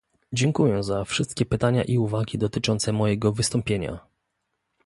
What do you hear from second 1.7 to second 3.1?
i uwagi dotyczące